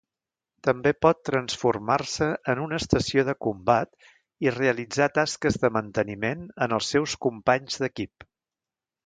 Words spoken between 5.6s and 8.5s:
de manteniment en els seus companys d'equip.